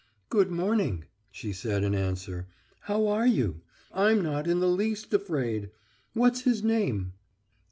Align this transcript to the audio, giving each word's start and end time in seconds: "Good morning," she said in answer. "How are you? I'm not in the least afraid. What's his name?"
"Good 0.29 0.49
morning," 0.49 1.05
she 1.29 1.53
said 1.53 1.83
in 1.83 1.93
answer. 1.93 2.47
"How 2.79 3.05
are 3.05 3.27
you? 3.27 3.61
I'm 3.93 4.23
not 4.23 4.47
in 4.47 4.59
the 4.59 4.67
least 4.67 5.13
afraid. 5.13 5.69
What's 6.15 6.41
his 6.41 6.63
name?" 6.63 7.13